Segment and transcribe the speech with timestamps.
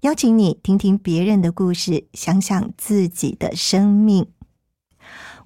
[0.00, 4.28] 邀请你听听别人的故事，想想自己的生命。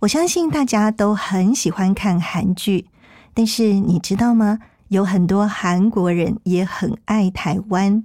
[0.01, 2.87] 我相信大家都很喜欢看韩剧，
[3.35, 4.61] 但是你知道吗？
[4.89, 8.05] 有很多韩国人也很爱台湾。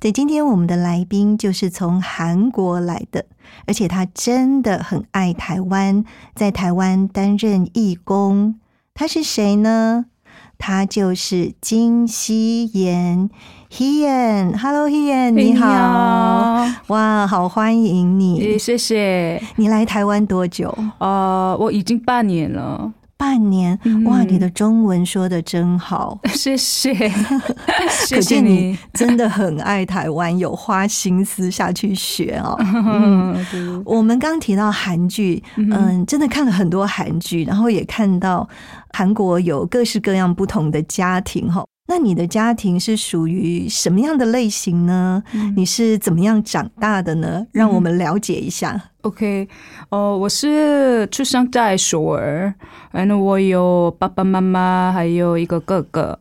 [0.00, 3.26] 对，今天我们的来宾就是从韩国来的，
[3.66, 6.02] 而且他真的很爱台湾，
[6.34, 8.58] 在台湾担任义工。
[8.94, 10.06] 他是谁呢？
[10.58, 13.28] 他就是金希妍
[13.70, 14.56] Hian。
[14.56, 19.42] Hello Hian，你好，哇，好欢迎你，谢谢。
[19.56, 20.76] 你来台湾多久？
[20.98, 22.92] 呃，我已经半年了。
[23.18, 26.92] 半年，哇，你的中文说的真好， 谢谢，
[28.12, 32.54] 可见你真的很爱台湾，有花心思下去学哦。
[32.60, 38.46] 嗯，我们刚提到韩剧，嗯，真的看了很多韩剧，然后也看到
[38.92, 41.64] 韩国有各式各样不同的家庭哈。
[41.88, 45.22] 那你的家庭是属于什么样的类型呢？
[45.54, 47.46] 你是怎么样长大的呢？
[47.52, 48.90] 让我们了解一下。
[49.02, 49.48] OK，
[49.90, 52.52] 哦，我是出生在首尔，
[52.90, 56.18] 然后我有爸爸妈妈，还有一个哥哥。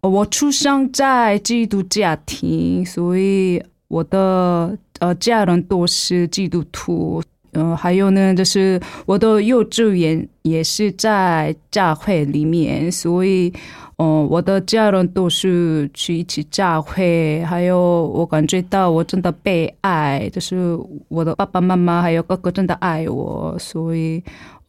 [0.00, 7.22] 我出生在基督家庭，所以我的呃家人都是基督徒。
[7.52, 13.52] 嗯，还有呢，就是我的幼稚园也是在教会里面，所以。
[13.96, 17.78] 哦，我的家人都是去一起教会，还有
[18.08, 20.76] 我感觉到我真的被爱，就是
[21.08, 24.22] 我的爸爸妈妈还有哥哥真的爱我，所以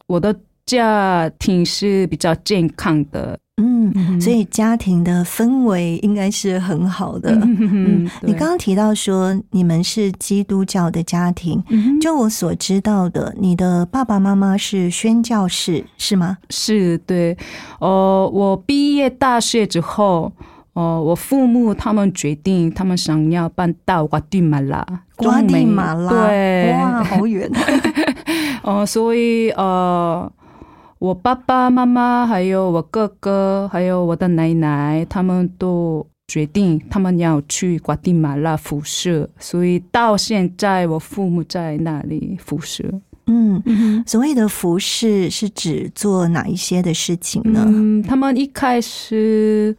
[0.06, 3.36] 我的家庭是比较健康的。
[3.58, 7.30] 嗯，所以家庭的氛围应该是很好的。
[7.32, 11.64] 嗯，你刚刚提到说你们是基督教的家庭，
[11.98, 16.36] 就我所知道的，你的爸爸妈妈是宣教士，是吗？
[16.50, 17.34] 是，对。
[17.80, 20.30] 哦，我毕业大学之后，
[20.74, 24.86] 哦，我父母他们决定，他们想要搬到瓜地马拉。
[25.16, 27.50] 瓜地马拉，对，哇，好远。
[28.62, 30.30] 哦， 所以呃。
[30.98, 42.82] 我爸爸妈妈，还有我哥哥，还有我的奶奶，他们都决定他们要去瓜地马拉辐射，所以到现在我父母在那里辐射。
[43.26, 43.62] 嗯，
[44.06, 47.62] 所谓的服饰是指做哪一些的事情呢？
[47.66, 49.76] 嗯，他们一开始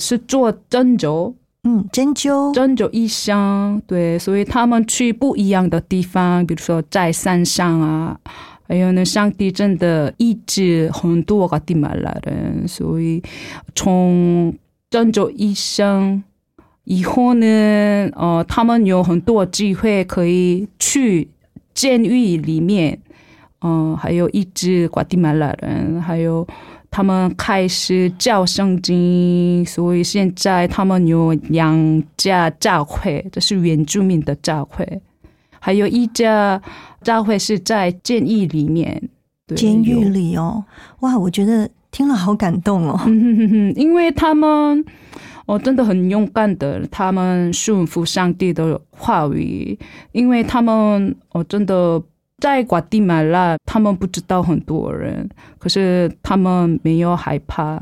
[0.00, 8.18] 是做针灸，嗯，针灸，针灸医生，对，所以他们去不一样的地方，比如说在山上啊。
[8.74, 13.22] 还有呢，上帝真的医治很多个地马拉人，所以
[13.72, 14.52] 从
[14.90, 16.20] 郑州医生
[16.82, 17.46] 以后呢，
[18.16, 21.28] 呃，他们有很多机会可以去
[21.72, 22.98] 监狱里面，
[23.60, 26.44] 嗯，还有医治瓜地马拉人，还有
[26.90, 35.00] 他们开始教圣经，所以现在他们有两家教会，这是原住民的教会，
[35.64, 36.60] 还有一家。
[37.04, 39.10] 教会是在监狱里面，
[39.54, 40.64] 监狱里哦，
[41.00, 42.98] 哇，我觉得听了好感动哦，
[43.76, 44.82] 因为他们
[45.44, 49.78] 哦真的很勇敢的，他们顺服上帝的话语，
[50.12, 52.02] 因为他们哦真的
[52.38, 55.28] 在瓜地马拉，他们不知道很多人，
[55.58, 57.78] 可是他们没有害怕，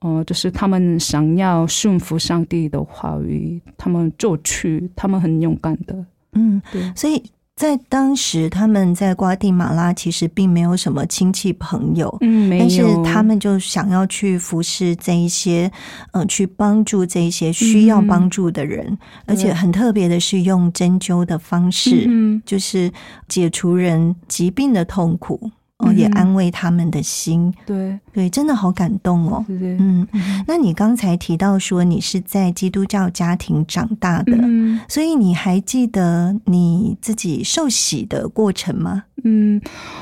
[0.00, 5.94] 哦，就是他们想要顺服上帝的话语，他们就去，他们很勇敢的，
[6.32, 7.22] 嗯，对，所以。
[7.58, 15.68] 在当时，他们在瓜地马拉其实并没有什么亲戚朋友，嗯，但是他们就想要去服侍这一些，
[16.12, 18.96] 嗯，去帮助这一些需要帮助的人，
[19.26, 22.92] 而且很特别的是用针灸的方式，嗯，就是
[23.26, 25.50] 解除人疾病的痛苦。
[25.78, 27.54] 哦，也嗯安慰他们的心。
[27.64, 29.44] 对对，真的好感动哦。
[29.48, 30.06] 嗯，
[30.46, 39.04] 那你刚才提到说你是在基督教家庭长大的，嗯所以你还记得你自己受洗的过程吗？
[39.24, 39.60] 嗯，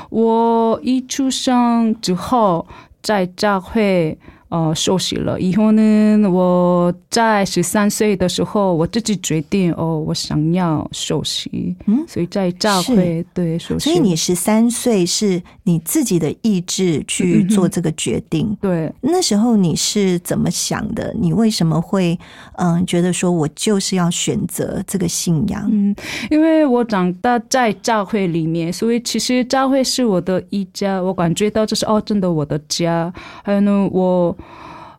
[0.09, 2.65] 我一出生之后
[3.03, 4.17] 在教会
[4.49, 18.55] 呃休息了，以后呢，我在十三岁的时候，我自己决定哦，我想要休息，嗯所以在教会对休息，所以你十三岁是你自己的意志去做这个决定。
[18.61, 21.13] 对那时候你是怎么想的？
[21.19, 22.17] 你为什么会
[22.57, 25.67] 嗯觉得说我就是要选择这个信仰？
[25.71, 25.95] 嗯，
[26.29, 33.11] 因为我长大在教会里面，所以其实教会是我的一家，我感觉到这是哦，真的我的家。
[33.43, 34.36] 还有呢，我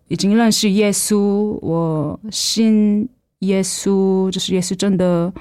[0.08, 3.08] 已经认识耶稣，我信
[3.40, 5.32] 耶稣，就是耶稣真的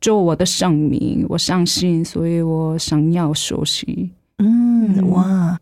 [0.00, 4.10] 救我的生命，我相信，所以我想要学习。
[4.38, 5.58] 嗯哇。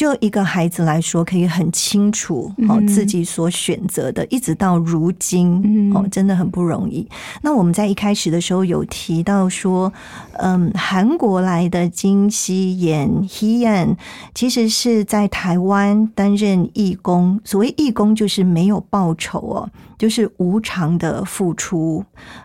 [0.00, 7.06] 就一个孩子来说，可以很清楚哦嗯自己所选择的，一直到如今嗯哦，真的很不容易。
[7.42, 9.92] 那我们在一开始的时候有提到说，
[10.38, 13.94] 嗯，韩国来的金熙妍 Hean
[14.34, 17.38] 其实是在台湾担任义工。
[17.44, 19.68] 所谓义工，就是没有报酬哦，
[20.00, 22.02] 就是无偿的付出，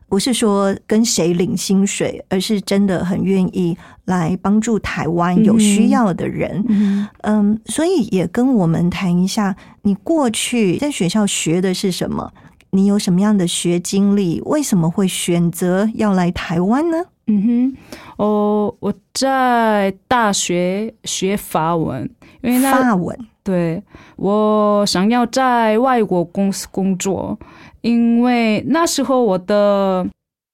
[0.10, 6.62] 不是说跟谁领薪水，而是真的很愿意来帮助台湾有需要的人。
[6.68, 12.30] 嗯嗯，所以也跟我们谈一下，你过去在学校学的是什么？
[12.72, 14.42] 你有什么样的学经历？
[14.42, 16.98] 为什么会选择要来台湾呢？
[17.28, 17.78] 嗯哼，
[18.18, 22.04] 哦，我在大学学法文，
[22.42, 23.82] 因为那法文，对
[24.18, 27.38] 我想要在外国公司工作，
[27.82, 30.06] 因为那时候我的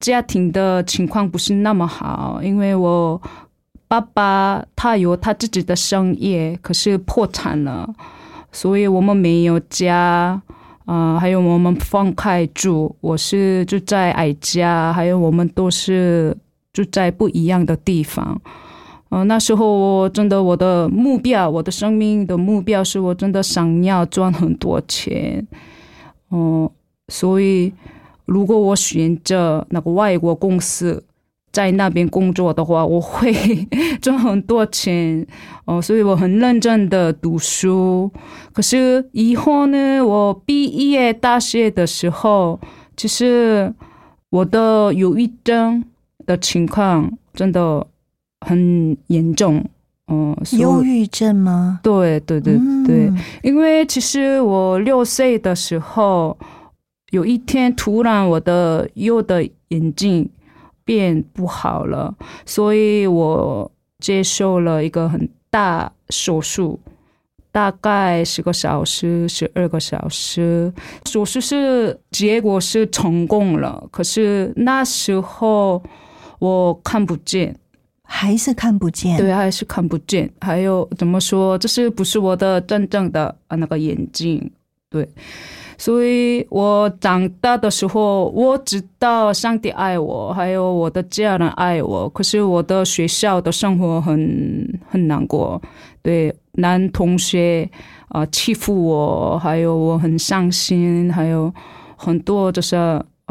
[0.02, 3.20] 家庭的情况不是那么好，因为我
[3.88, 7.90] 爸爸他有他自己的生意，可是破产了，
[8.52, 10.42] 所以我们没有家。
[10.86, 16.36] 啊、还有我们分开住，我是住在矮家，还有我们都是
[16.74, 18.42] 住在不一样的地方。
[19.12, 25.46] 呃，那时候我真的我的目标，我的生命的目标是我真的想要赚很多钱，
[26.30, 26.72] 哦、
[27.10, 27.74] 所以
[28.26, 31.04] 如果我选择那个外国公司
[31.52, 33.34] 在那边工作的话，我会
[34.02, 35.28] 赚很多钱，
[35.66, 38.10] 哦、所以我很认真的读书。
[38.54, 42.58] 可是以后呢，我毕业大学的时候，
[42.96, 43.74] 其实
[44.30, 45.84] 我的忧郁症
[46.26, 47.86] 的情况真的
[48.42, 49.64] 很严重，
[50.08, 51.80] 嗯、忧郁症吗？
[51.82, 53.12] 对对对嗯对，
[53.44, 56.38] 因为其实我六岁的时候，
[57.12, 60.30] 有一天突然我的右的眼睛
[60.84, 62.14] 变不好了，
[62.46, 66.80] 所以我接受了一个很大手术，
[67.52, 70.74] 大概十个小时、十二个小时。
[71.06, 75.82] 手术是结果是成功了，可是那时候
[76.40, 77.56] 我看不见。
[78.14, 79.18] 还是看不见？
[79.18, 80.30] 对，还是看不见。
[80.42, 84.52] 还有怎么说，这是不是我的真正的啊那个眼睛？
[84.90, 85.08] 对，
[85.78, 92.10] 所以我长大的时候，我知道上帝爱我，还有我的家人爱我。
[92.10, 95.60] 可是我的学校的生活很很难过，
[96.02, 97.68] 对男同学
[98.10, 101.52] 啊、欺负我，还有我很伤心，还有
[101.96, 102.76] 很多就是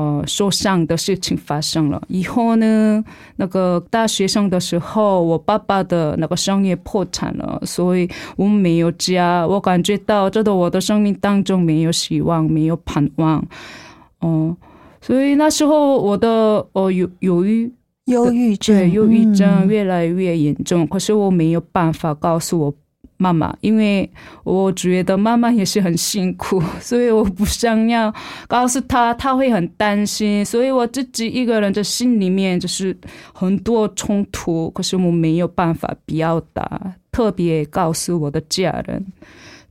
[0.01, 2.01] 呃受伤的事情发生了。
[2.09, 3.05] 以后呢，
[3.37, 9.47] 那个大学生的时候，我爸爸的那个商业破产了，所以我们没有家。
[9.47, 13.45] 我感觉到这个我的生命当中没有希望，没有盼望。
[14.21, 14.57] 哦、
[15.01, 16.29] 所以那时候我的
[16.73, 17.73] 呃有忧郁
[18.07, 22.75] 忧郁症，对，忧郁症嗯越来越严重，可是我没有办法告诉我
[23.23, 24.11] 妈妈，因为
[24.45, 28.13] 我觉得妈妈也是很辛苦， 所以我不想要
[28.49, 32.97] 告诉她，她会很担心，所以我自己一个人在心里面就是
[33.35, 39.05] 很多冲突，可是我没有办法表达，特别告诉我的家人。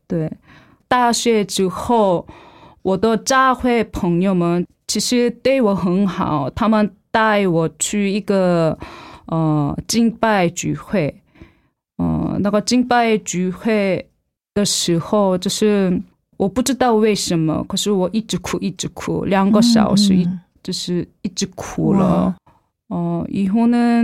[0.08, 0.32] 对，
[0.88, 2.28] 大学之后，
[2.84, 8.78] 我的教会朋友们其实对我很好，他们带我去一个
[9.26, 11.22] 呃敬拜聚会，
[12.00, 14.10] 呃，那个敬拜聚会
[14.56, 16.02] 的时候，就是
[16.38, 22.36] 我不知道为什么，可是我一直哭，一直哭，两个小时一、嗯就是一直哭了。
[22.88, 24.04] 哦、以后呢，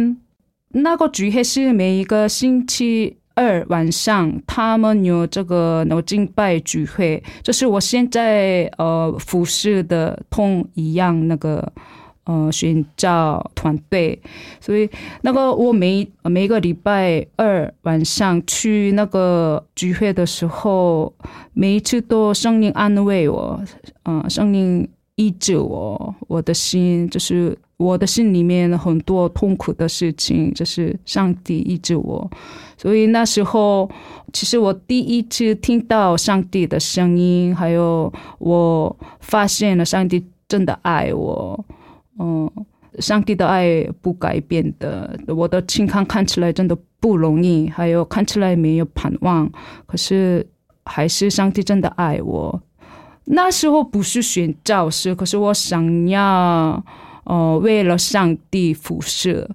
[0.69, 11.71] 那个聚会是每一个星期二晚上，他们有这个那个敬拜聚会，就是我现在呃服饰的同一样那个
[12.25, 14.19] 呃寻找团队，
[14.59, 14.87] 所以
[15.21, 21.11] 那个我每每个礼拜二晚上去那个聚会的时候，
[21.53, 23.59] 每一次都声音安慰我，
[24.03, 32.29] 嗯、声音医治我，我的心就是我的心里面很多痛苦的事情，就是上帝医治我。
[32.77, 33.89] 所以那时候，
[34.33, 41.65] 其实我第一次听到上帝的声音，还有我发现了上帝真的爱我。
[42.19, 42.49] 嗯，
[42.99, 49.51] 上帝的爱不改变的，我的情况看起来真的不容易，还有看起来没有盼望，
[49.85, 50.45] 可是
[50.85, 52.61] 还是上帝真的爱我。
[53.25, 56.83] 那时候不是选教师，可是我想要，
[57.23, 59.49] 呃，为了上帝服侍。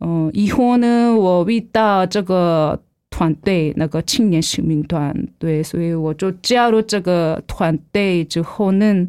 [0.00, 9.08] 嗯、以后呢，我遇到这个团队，那个青年使命团队，所以我就加入这个团队之后呢，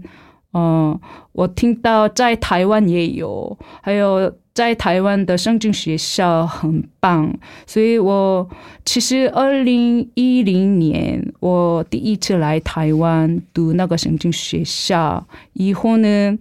[0.53, 0.99] 嗯、
[1.33, 7.31] 我听到在台湾也有，还有在台湾的圣经学校很棒，
[7.67, 8.49] 所以我
[8.83, 15.23] 其实二零一零年我第一次来台湾读那个圣经学校，
[15.53, 16.37] 以后呢，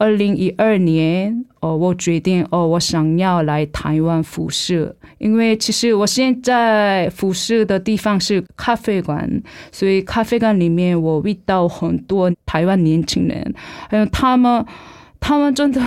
[0.00, 9.30] 二零一二年哦，我决定哦，我想要来台湾服侍，因为其实我现在服侍的地方是咖啡馆，
[9.70, 13.54] 所以咖啡馆里面我遇到很多台湾年轻人，
[13.90, 14.64] 还有他们，
[15.20, 15.82] 他们真的，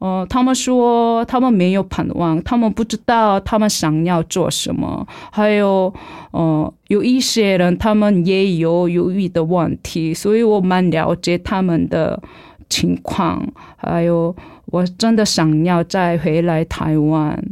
[0.00, 5.94] 呃， 他们说他们没有盼望，他们不知道他们想要做什么，还有，
[6.32, 12.20] 呃，有一些人他们也有犹豫的问题，所以我蛮了解他们的
[12.68, 14.34] 情况，还有
[14.66, 17.42] 我真的想要再回来台湾，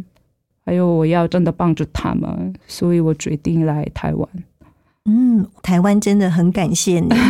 [0.64, 4.28] 还有我要真的帮助他们，所以我决定来台湾。
[5.04, 7.08] 嗯，台湾真的很感谢你。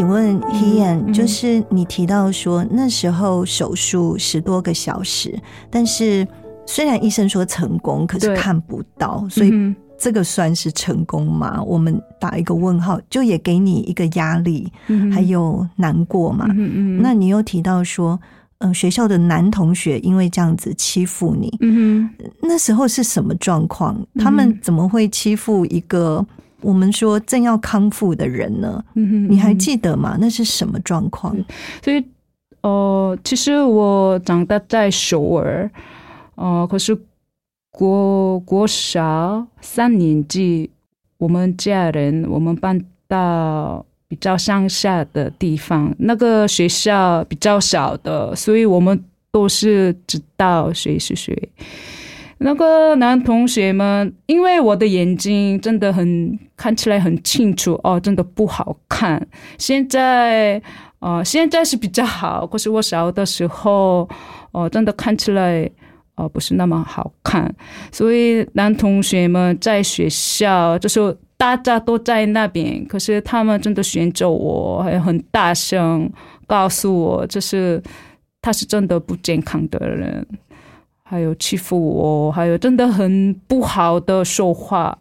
[0.00, 5.38] 请问 Hian，、嗯就是你提到说那时候手术十多个小时，
[5.68, 6.26] 但是
[6.64, 11.62] 虽然医生说成功，可是看不到，所以嗯这个算是成功吗？
[11.62, 16.46] 我们打一个问号，就也给你一个压力，嗯还有难过嘛。
[16.48, 18.18] 嗯嗯那你又提到说，
[18.60, 22.08] 嗯、学校的男同学因为这样子欺负你，嗯
[22.40, 23.94] 那时候是什么状况？
[24.14, 26.24] 嗯他们怎么会欺负一个
[26.62, 28.84] 我们说正要康复的人呢？
[28.94, 30.16] 嗯你还记得吗？
[30.20, 31.36] 那是什么状况？
[31.82, 32.04] 所以，
[32.62, 35.70] 呃，其实我长大在首尔，
[36.34, 36.96] 呃，可是
[37.70, 40.70] 国国小三年级，
[41.18, 51.48] 我们家人我们搬到比较乡下的地方，那个学校比较小的，所以我们都是知道谁是谁。
[52.42, 59.28] 那个男同学们，因为我的眼睛真的很看起来很清楚哦，真的不好看。
[59.58, 60.60] 现在
[61.00, 64.08] 呃，现在是比较好，可是我小的时候，
[64.52, 65.70] 哦、真的看起来
[66.14, 67.54] 呃不是那么好看，
[67.92, 76.10] 所以男同学们在学校就是大家都在那边，可是他们真的选择我，还很大声
[76.46, 77.82] 告诉我，就是
[78.40, 80.26] 他是真的不健康的人，
[81.10, 84.96] 还有欺负我，还有真的很不好的说话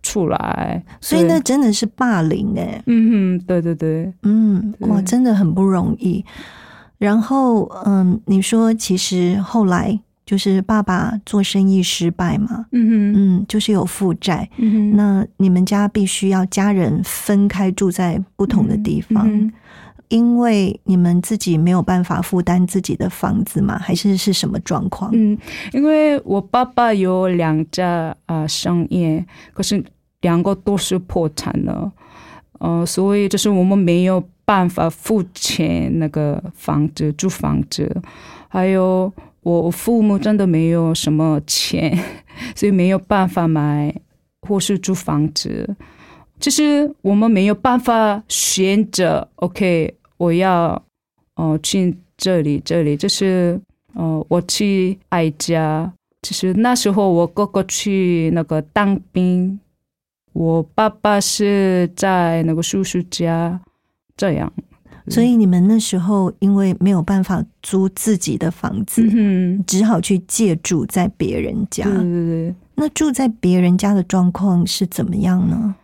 [0.00, 4.88] 出来，所以那真的是霸凌哎、嗯哼，对对对，嗯，对。
[4.88, 6.24] 哇，真的很不容易。
[6.98, 19.52] 然后，嗯，你说其实后来就是爸爸做生意失败嘛，嗯哼，嗯，就是有负债，嗯哼，那你们家必须要家人分开住在不同的地方，嗯
[20.08, 23.78] 因为你们自己没有办法负担自己的房子吗？
[23.78, 25.10] 还是是什么状况？
[25.14, 25.36] 嗯，
[25.72, 29.82] 因为我爸爸有两家啊、商业，可是
[30.20, 31.92] 两个都是破产了，
[32.58, 37.90] 呃，所以就是我们没有办法付钱那个房子租房子，
[38.48, 41.98] 还有我父母真的没有什么钱，
[42.54, 43.94] 所以没有办法买
[44.42, 45.74] 或是租房子。
[46.40, 50.82] 其实我们没有办法选择，OK，我要
[51.36, 53.60] 哦、去这里这里，就是
[53.94, 55.92] 哦、我去爱家。
[56.22, 59.58] 其实那时候我哥哥去那个当兵，
[60.32, 63.60] 我爸爸是在那个叔叔家，
[64.16, 64.52] 这样。
[65.08, 71.84] 所以你们那时候因为没有办法租自己的房子，嗯只好去借住在别人家。
[71.84, 72.54] 对对对。
[72.74, 75.74] 那住在别人家的状况是怎么样呢？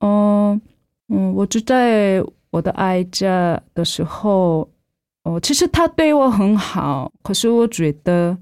[0.00, 0.60] 嗯，
[1.08, 4.68] 嗯，我住在我的爱家的时候，
[5.22, 8.36] 哦，其实他对我很好，可是我觉得，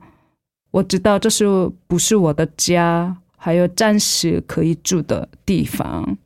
[0.71, 1.45] 我知道这是
[1.87, 6.17] 不是我的家，还有暂时可以住的地方，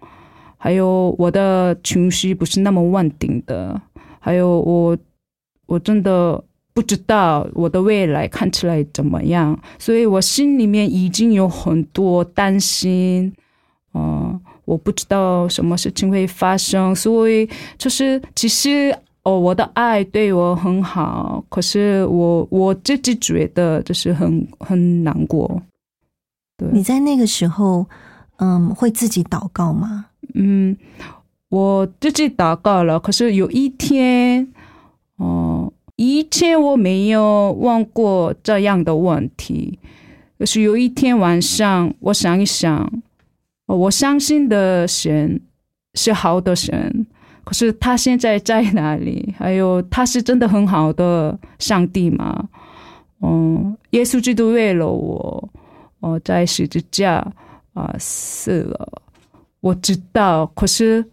[0.56, 3.80] 还有我的情绪不是那么稳定的，
[4.18, 4.96] 还有我，
[5.66, 6.42] 我真的
[6.72, 13.32] 不知道我的未来看起来怎么样，所以我心里面已经有很多担心，
[13.94, 17.48] 嗯、我不知道什么事情会发生，所以
[17.78, 25.62] 就是其实哦，我的爱对我很好，可是我我自己觉得就是很很难过。
[26.58, 27.86] 对，你在那个时候，
[28.36, 30.04] 嗯，会自己祷告吗？
[30.34, 30.76] 嗯，
[31.48, 34.46] 我自己祷告了，可是有一天，
[35.16, 39.78] 哦、以前我没有问过这样的问题，
[40.38, 42.90] 可是有一天晚上，我想一想，哦
[43.76, 45.40] 我相信的神
[45.94, 47.06] 是好的神，
[47.44, 49.34] 可是他现在在哪里？
[49.38, 52.48] 还有他是真的很好的上帝吗？
[53.20, 55.48] 嗯，耶稣基督为了我，
[56.00, 57.16] 哦，在十字架
[57.74, 59.02] 啊、死了。
[59.60, 61.04] 我知道，可是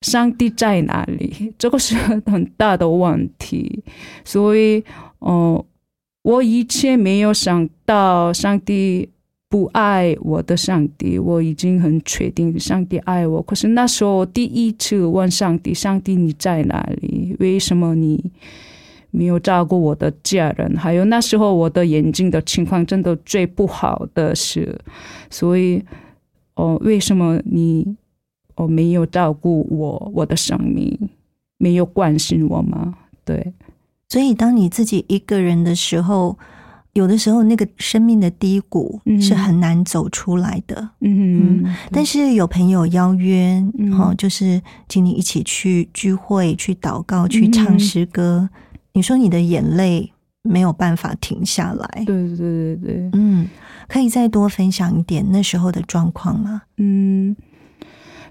[0.00, 1.54] 上帝在哪里？
[1.56, 3.84] 这个是很大的问题。
[4.24, 4.84] 所以，
[5.20, 5.64] 哦、
[6.22, 9.08] 我以前没有想到上帝
[9.48, 13.42] 不爱我的上帝，我已经很确定上帝爱我。
[13.42, 17.36] 可是那时候我第一次问上帝：“上帝你在哪里？
[17.40, 18.30] 为什么你
[19.10, 20.76] 没有照顾我的家人？
[20.76, 24.78] 还有那时候我的眼睛的情况真的最不好的是，
[25.30, 25.82] 所以。”
[26.58, 27.96] 哦，为什么你
[28.56, 31.08] 哦没有照顾我我的生命，
[31.56, 32.98] 没有关心我吗？
[33.24, 33.54] 对，
[34.08, 36.36] 所以，当你自己一个人的时候，
[36.94, 40.90] 有的时候那个生命的低谷嗯是很难走出来的。
[41.00, 48.48] 嗯，但是有朋友邀约，嗯哦，就是请你一起去聚会、去祷告、去唱嗯诗歌。
[48.94, 53.46] 你说你的眼泪没有办法停下来，对对对对，嗯，
[53.86, 56.62] 可以再多分享一点那时候的状况吗？
[56.78, 57.36] 嗯，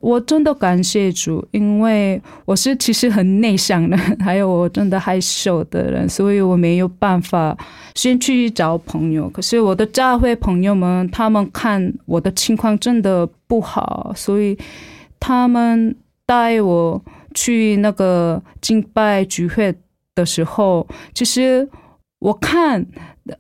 [0.08, 7.58] 我真的感谢主，因为我是其实很内向的，还有我真的害羞的人，所以我没有办法
[7.93, 9.30] 先去找朋友。
[9.30, 14.58] 可是我的教会朋友们，他们看我的情况真的不好，所以
[15.20, 15.93] 他们
[16.26, 19.76] 带我去那个敬拜聚会
[20.15, 21.67] 的时候，其实
[22.20, 22.86] 我看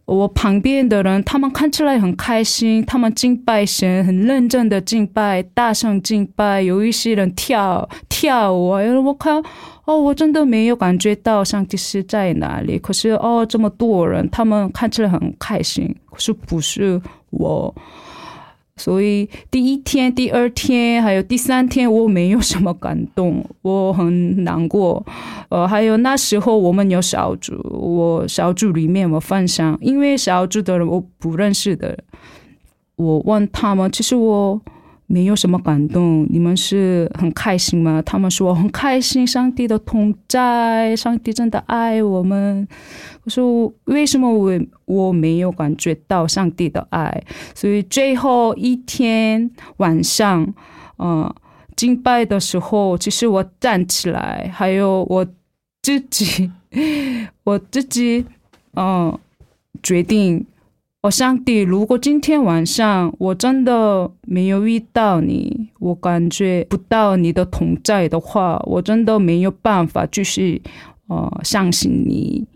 [0.05, 9.41] 我旁边的人，他们看起来很开心，他们敬拜神，很认真的敬拜，大声敬拜，有一些人跳跳舞，哎我看
[9.85, 12.77] 哦，我真的没有感觉到上帝是在哪里。
[12.79, 17.73] 可是哦，这么多人，他们看起来很开心，可是不是我。
[18.77, 25.05] 所以第一天、第二天还有第三天，我没有什么感动，我很难过。
[25.49, 31.97] 呃，还有那时候我们有小组，我小组里面我分享，因为小组的人我不认识的，
[32.95, 34.61] 我问他们，其实我
[35.09, 38.01] 没有什么感动，你们是很开心吗？
[38.05, 42.67] 他们说很开心，上帝的同在，上帝真的爱我们。
[43.23, 44.51] 我说为什么我
[44.85, 47.23] 我没有感觉到上帝的爱？
[47.55, 50.53] 所以最后一天晚上，
[50.99, 51.33] 嗯、
[51.77, 55.25] 敬拜的时候，其实我站起来，还有我
[55.81, 56.51] 自己，
[57.45, 58.25] 我自己，
[58.75, 59.17] 嗯、
[59.81, 60.45] 决定，
[61.03, 70.61] 哦，上帝，如果今天晚上我真的没有遇到你，我感觉不到你的同在的话，我真的没有办法继续，
[71.07, 72.47] 呃，相信你，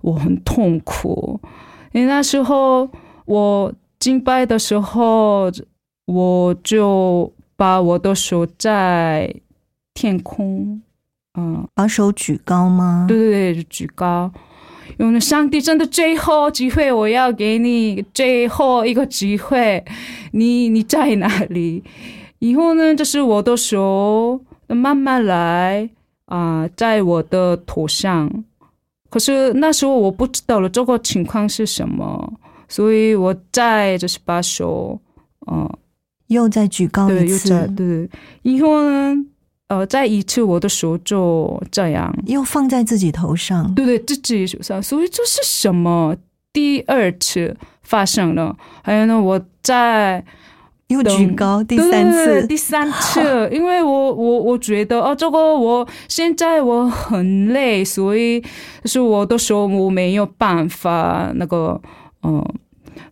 [0.00, 1.38] 我很痛苦。
[1.92, 2.88] 因为那时候
[3.26, 5.50] 我敬拜的时候，
[6.06, 9.32] 我就把我的手在
[9.92, 10.80] 天空，
[11.38, 13.04] 嗯，把手举高吗？
[13.06, 14.32] 对对对，举高。
[15.00, 19.82] 因为上帝真的最后机会，我要给你最后一个机会，
[20.32, 21.82] 你你在哪里？
[22.38, 25.88] 以后呢，就是我的手慢慢来
[26.26, 28.44] 啊、在我的头上。
[29.08, 32.32] 可是那时候我不知道了这个情况是什么，
[32.68, 35.00] 所以我再就是把手，
[35.46, 35.78] 呃，
[36.26, 38.08] 又再举高对，又一次，在对，
[38.42, 39.16] 以后呢，
[39.70, 43.72] 呃，再一次我的手就这样，又放在自己头上。
[43.76, 46.16] 对对，自己手上，所以这是什么？
[46.52, 50.24] 第二次发生了，还有呢，我在
[50.88, 58.40] 又举高第三次，第三次，因为我我我觉得哦，这个我现在我很累，所以
[58.82, 61.80] 就是我的手我没有办法那个
[62.24, 62.44] 嗯。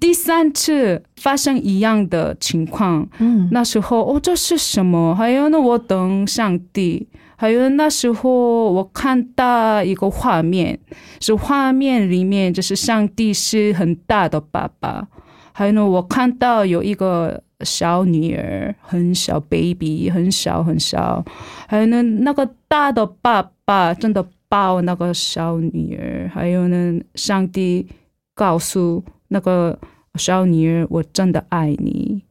[0.01, 5.15] 第三次发生一样的情况，嗯，那时候哦，这是什么？
[5.15, 7.09] 还有呢，我等上帝。
[7.41, 10.77] 还有那时候我看到一个画面，
[11.21, 15.07] 是画面里面就是上帝是很大的爸爸，
[15.53, 21.25] 还有呢，我看到有一个小女儿，很小 baby，很小很小，
[21.69, 27.87] 还有呢，那个大的爸爸真的抱那个小女儿，还有呢，上帝
[28.35, 29.79] 告诉那个
[30.14, 32.23] 小女儿，我真的爱你。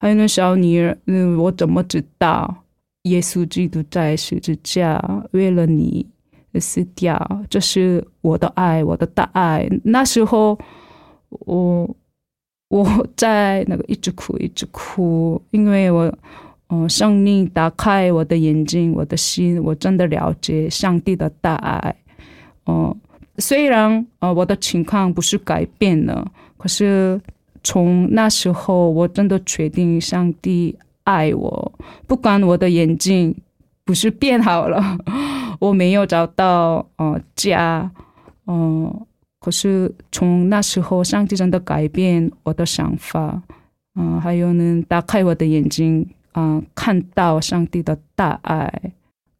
[0.00, 2.64] 还有那小女儿，嗯，我怎么知道
[3.04, 5.00] 耶稣基督在十字架
[5.32, 6.06] 为了你
[6.60, 7.44] 死掉？
[7.48, 9.68] 这是我的爱，我的大爱。
[9.82, 10.58] 那时候，
[11.30, 11.96] 我
[12.68, 16.12] 我在那个一直哭，一直哭，因为我，
[16.68, 21.96] 嗯、生命打开我的眼睛，我的心，我真的了解上帝的大爱。
[22.66, 22.94] 嗯、
[23.38, 27.20] 虽然呃我的情况不是改变了，可是
[27.62, 31.72] 从那时候我真的确定上帝爱我，
[32.06, 33.34] 不管我的眼睛
[33.84, 34.98] 不是变好了，
[35.58, 37.90] 我没有找到呃家，
[38.46, 39.06] 嗯、
[39.40, 43.42] 可是从那时候上帝真的改变我的想法，
[43.96, 48.72] 嗯、还有呢打开我的眼睛，啊、看到上帝的大爱，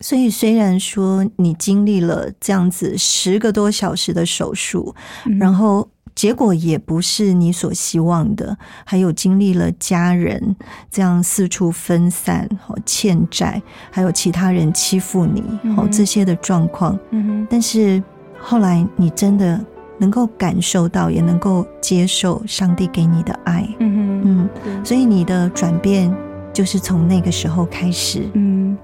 [0.05, 5.39] 所以虽然说你经历了这样子十个多小时的手术，嗯。
[5.39, 10.55] 然后结果也不是你所希望的，还有经历了家人
[10.91, 15.41] 这样四处分散、哦欠债，还有其他人欺负你，
[15.75, 18.03] 哦嗯这些的状况，嗯但是
[18.39, 19.59] 后来你真的
[19.97, 24.47] 能够感受到，也能够接受上帝给你的爱，嗯
[24.85, 26.15] 所以你的转变
[26.53, 28.29] 就是从那个时候开始。
[28.35, 28.77] 嗯。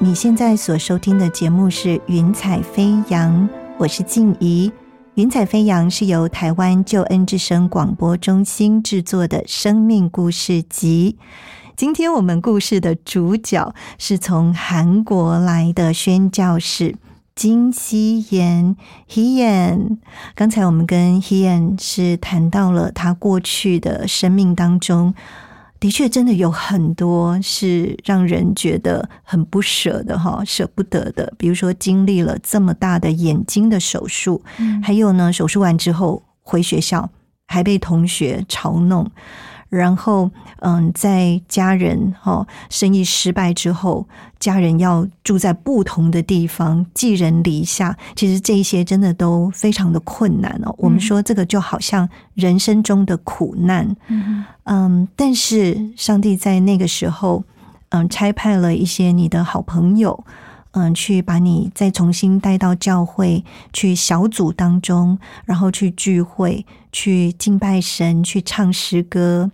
[0.00, 4.68] 你现在所收听的节目是《云彩飞扬》，我是静怡。
[5.14, 11.16] 《云彩飞扬》是由台湾救恩之声广播中心制作的生命故事集。
[11.74, 16.96] 今天我们故事的主角是从韩国来的宣教士
[17.34, 18.76] 金希妍
[19.08, 19.96] Hian。
[20.34, 25.14] 刚才我们跟 Hian 是谈到了他过去的生命当中。
[25.82, 31.34] 的确，真的有很多是让人觉得很不舍的哈，舍不得的。
[31.36, 34.40] 比如说，经历了这么大的眼睛的手术，
[34.80, 37.10] 还有呢，手术完之后回学校
[37.48, 39.10] 还被同学嘲弄。
[39.72, 44.06] 然后，嗯，在家人哈生意失败之后，
[44.38, 47.96] 家人要住在不同的地方，寄人篱下。
[48.14, 50.74] 其实这些真的都非常的困难哦。
[50.76, 53.96] 我们说这个就好像人生中的苦难，
[54.64, 57.42] 嗯，但是上帝在那个时候，
[57.88, 60.22] 嗯，差派了一些你的好朋友，
[60.72, 69.50] 嗯，去把你再重新带到教会去小组当中，然后去聚会，去敬拜神，去唱诗歌。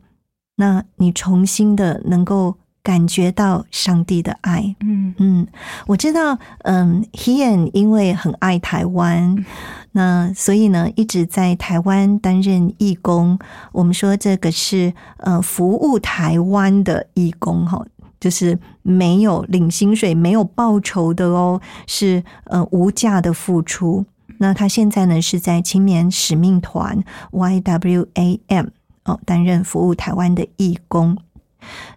[0.61, 5.47] 那你重新的能够感觉到上帝的爱，嗯嗯，
[5.87, 9.45] 我知道，嗯，Hean 因为很爱台湾，
[9.93, 13.39] 那所以呢一直在台湾担任义工。
[13.73, 17.85] 我们说这个是呃服务台湾的义工哈，
[18.19, 24.05] 就是没有领薪水、没有报酬的哦，是呃无价的付出。
[24.39, 28.69] 那他现在呢是在青年使命团 YWAM。
[29.09, 31.17] 哦，担任服务台湾的义工，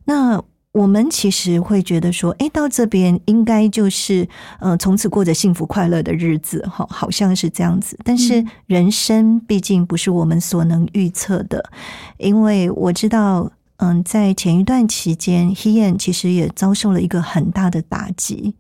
[0.06, 4.28] 那我们其实会觉得说，哎，到这边应该就是，
[4.62, 8.00] 呃，从此过着幸福快乐的日子，哈，好像是这样子。
[8.06, 11.70] 但是人生毕竟不是我们所能预测的，
[12.18, 18.56] 因为我知道，嗯，在前一段期间，Hean 其实也遭受了一个很大的打击。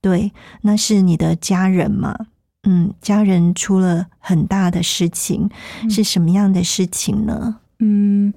[0.00, 0.32] 对，
[0.62, 2.16] 那是你的家人嘛？
[2.62, 5.50] 嗯，家人出了很大的事情，
[5.90, 7.56] 是什么样的事情呢？
[7.80, 8.32] 嗯，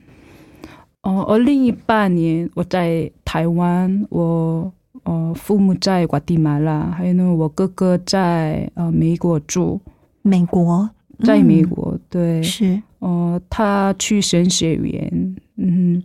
[1.03, 4.71] 哦，二零一八年我在台湾，我
[5.03, 9.79] 呃父母在瓜地马拉，还有呢我哥哥在呃美国住。
[10.25, 10.89] 美国，
[11.25, 16.01] 在美国，对，是哦，他去神学院，嗯，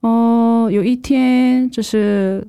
[0.00, 2.42] 哦，有一天就是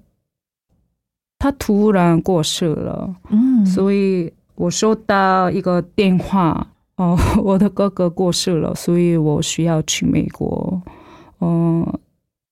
[1.37, 6.65] 他突然过世了，嗯，所以我收到一个电话。
[6.95, 10.81] 哦， 我的哥哥过世了，所以我需要去美国。
[11.41, 11.85] 嗯，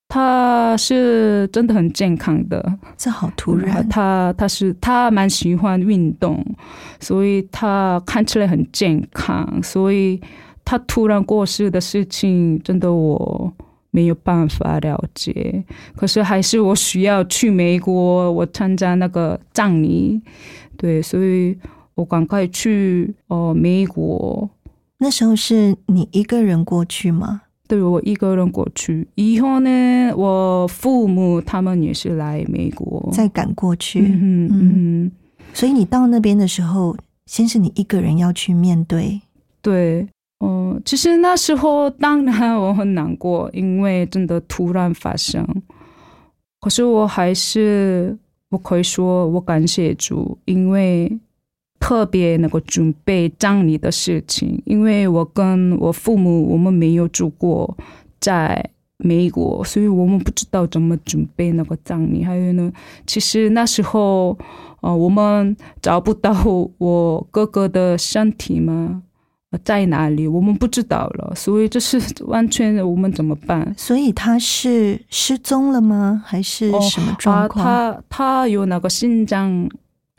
[0.08, 3.88] 他是真的很健康的，这好突然。
[3.88, 6.44] 他他是他蛮喜欢运动，
[6.98, 9.62] 所以他看起来很健康。
[9.62, 10.20] 所以
[10.64, 13.52] 他突然过世的事情，真的我
[13.92, 15.64] 没有办法了解。
[15.94, 20.20] 可是还是我需要去美国，我参加那个葬礼。
[20.76, 21.56] 对，所以。
[22.02, 24.50] 我赶快去哦，美国。
[24.98, 27.42] 那时候是你一个人过去吗？
[27.68, 29.06] 对，我一个人过去。
[29.14, 34.00] 以后呢，我父母他们也是来美国，再赶过去。
[34.00, 35.12] 嗯嗯。
[35.54, 39.20] 所以你到那边的时候，先是你一个人要去面对。
[39.60, 40.04] 对，
[40.40, 45.46] 哦，其实那时候当然我很难过，因为真的突然发生。
[46.60, 48.18] 可是我还是
[48.50, 51.16] 我可以说我感谢主，因为。
[51.82, 57.76] 特别那个准备葬礼的事情，因为我跟我父母我们没有住过
[58.20, 62.22] 在美国，所以我们不知道怎么准备那个葬礼。
[62.22, 62.72] 还有呢，
[63.04, 64.38] 其实那时候，
[64.80, 66.32] 呃，我们找不到
[66.78, 69.02] 我哥哥的身体吗？
[69.64, 70.28] 在哪里？
[70.28, 71.34] 我们不知道了。
[71.34, 73.70] 所以这是完全我们怎么办？
[73.76, 76.22] 所以他是失踪了吗？
[76.24, 77.64] 还是什么状况？
[77.64, 79.68] 他他有那个心脏。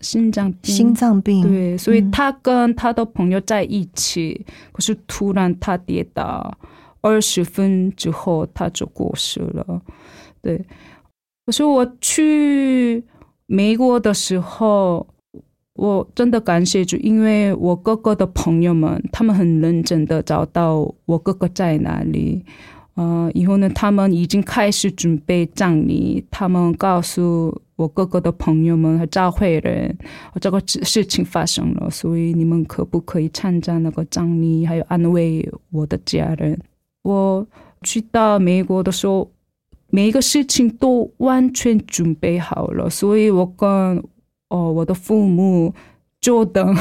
[0.04, 6.56] 心脏病，心脏病，对，所以他跟他的朋友在一起，可是突然他跌倒，
[7.02, 9.82] 二十分之后他就过世了。
[10.42, 10.64] 对，
[11.46, 13.04] 可是我去
[13.46, 15.08] 美国的时候，
[15.76, 22.44] 我真的感谢主，因为我哥哥的朋友们，他们很认真的找到我哥哥在哪里。
[22.96, 26.24] 呃，以后呢，他们已经开始准备葬礼。
[26.30, 29.98] 他们告诉我哥哥的朋友们和教会人，
[30.40, 36.60] 这个事情发生了，所以你们可不可以参加那个葬礼，还有安慰我的家人？
[37.02, 37.46] 我
[37.82, 39.30] 去到美国的时候，
[39.90, 43.68] 每一个事情都完全准备好了，所以我跟
[44.50, 45.74] 哦我的父母
[46.22, 46.76] 就等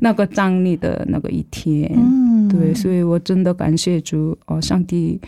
[0.00, 1.90] 那个葬礼的那个一天。
[2.48, 5.20] 对，所以我真的感谢主哦，上帝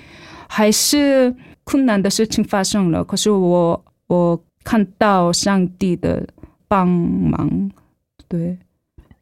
[0.49, 6.27] 还是困难的事情发生了，可是我我看到上帝的
[6.69, 7.71] 帮忙，
[8.29, 8.59] 对，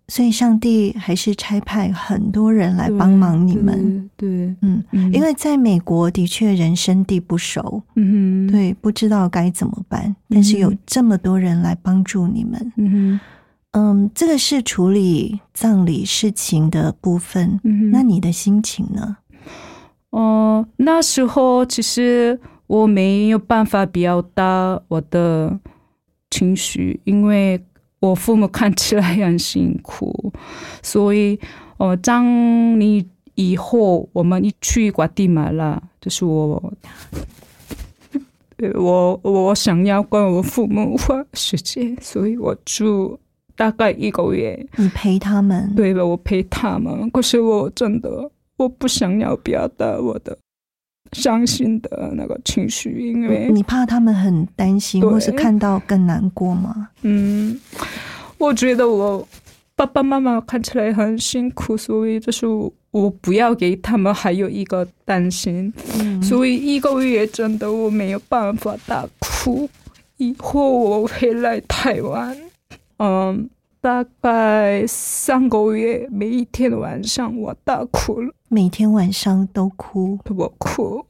[0.09, 13.21] 所以上帝还是差派很多人来帮忙你们，对，嗯，因为在美国的确人生地不熟，嗯，对，不知道该怎么办，但是有这么多人来帮助你们，嗯哼。
[13.73, 17.61] 嗯，这个是处理葬礼事情的部分。
[17.93, 19.19] 那你的心情呢？
[20.09, 25.59] 哦，那时候其实我没有办法表达我的
[26.31, 27.61] 情绪，因为
[27.99, 30.33] 我父母看起来很辛苦，
[30.83, 31.37] 所以，
[31.79, 33.05] 哦，当你
[33.35, 36.73] 以后我们一去瓜地马拉，就是我，
[38.75, 43.19] 我我想要跟我父母花时间，所以我住
[43.57, 44.69] 大概一个月。
[44.77, 45.75] 你陪他们？
[45.75, 47.11] 对了，我陪他们。
[47.11, 50.37] 可是我真的我不想要表达我的
[51.13, 56.89] 伤心的那个情绪，因为你怕他们很担心，或是看到更难过吗？
[57.03, 57.59] 嗯，
[58.39, 59.27] 我觉得我
[59.75, 62.47] 爸爸妈妈看起来很辛苦，所以就是
[62.91, 65.73] 我不要给他们还有一个担心。
[66.23, 69.69] 所以一个月真的我没有办法大哭。
[70.17, 72.37] 以后我回来台湾，
[72.97, 73.49] 嗯，
[73.81, 78.33] 大概三个月，每一天晚上我大哭了。
[78.49, 81.05] 每天晚上都哭，我哭。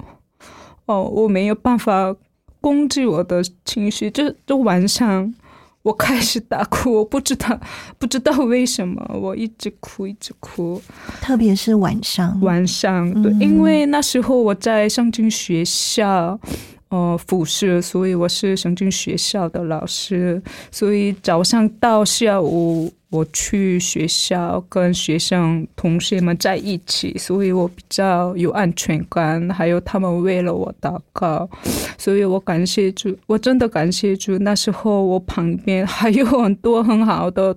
[0.87, 2.15] 哦，我没有办法
[2.61, 5.35] 控制我的情绪，就就晚上。
[5.83, 7.59] 我开始大哭，我不知道，
[7.99, 10.83] 不知道为什么，我一直哭，一直哭。
[11.23, 16.39] 特别是晚上，晚上对，因为那时候我在上进学校，
[16.89, 22.93] 呃，复试，所以我是上进学校的老师，所以早上到下午。
[23.11, 29.49] 我去学校跟学生同学们在一起，所以我比较有安全感。
[29.49, 31.49] 还有他们为了我祷告，
[31.97, 34.37] 所以我感谢主，我真的感谢主。
[34.37, 37.57] 那时候我旁边还有很多很好的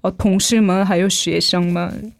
[0.00, 2.12] 呃同事们，还有学生们，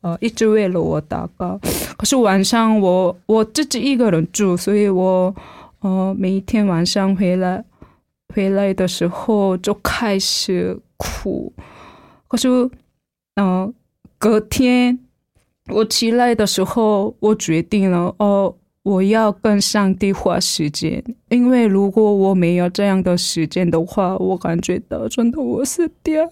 [0.00, 1.60] 呃，一直为了我祷告。
[1.98, 5.34] 可是晚上我我自己一个人住，所以我
[5.80, 7.64] 呃每一天晚上回来
[8.34, 11.52] 回来的时候就开始哭。
[12.26, 12.48] 可是，
[13.36, 13.72] 嗯，
[14.18, 14.98] 隔天
[15.68, 26.28] 我起来的时候，我决定了哦，我要跟上帝花时间，因为如果我没有这样的时间的话，我感觉到真的我死掉。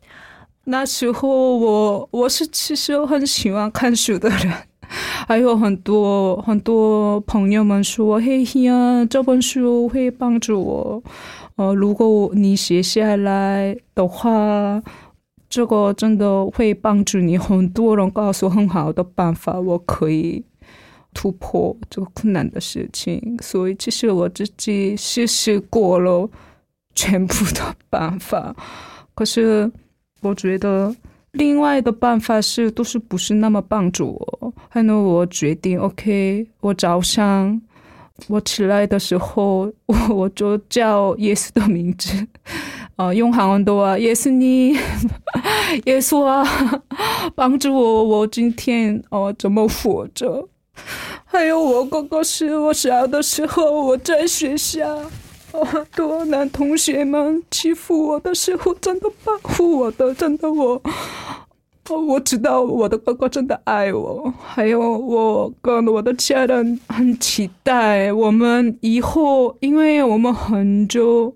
[0.64, 4.52] 那时候我我是其实很喜欢看书的人，
[5.28, 11.02] 还有很多很多朋友们说：“嘿呀，这本书会帮助我。
[11.56, 14.82] 呃，如果你写下来的话。”
[15.50, 17.36] 这个真的会帮助你。
[17.36, 20.44] 很多人告诉很好的办法，我可以
[21.12, 23.36] 突破这个困难的事情。
[23.42, 26.30] 所以，其实我自己试试过了
[26.94, 28.54] 全部的办法，
[29.12, 29.68] 可是
[30.20, 30.94] 我觉得
[31.32, 34.52] 另外的办法是都是不是那么帮助我。
[34.68, 37.60] 还有，我决定，OK，我早上
[38.28, 42.26] 我起来的时候，我我就叫耶稣的名字。
[42.96, 44.72] 啊，用韩文多啊，耶稣你，
[45.86, 46.44] 耶稣啊，
[47.34, 50.48] 帮助我，我今天哦怎么活着？
[51.24, 54.84] 还有我哥哥是我小的时候我在学校，
[55.52, 60.82] 哦，多男同学们欺负我的时候，真的保护我的，真的我，
[61.88, 71.34] 哦，我知道我的哥哥真的爱我，还有我跟我的家人很期待我们以后，因为我们很久。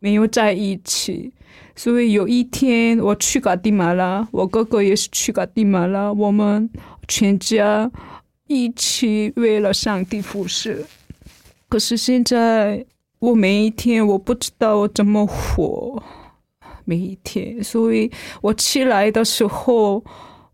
[0.00, 1.32] 没有在一起，
[1.74, 6.68] 所以有一天我去嘎地马拉，我哥哥也是去嘎地马拉，我们
[7.08, 7.90] 全家
[8.46, 10.84] 一起为了上帝服侍。
[11.70, 12.84] 可是现在
[13.24, 16.02] 我每一天我不知道我怎么活，
[16.84, 18.10] 每一天，所以
[18.42, 20.04] 我起来的时候，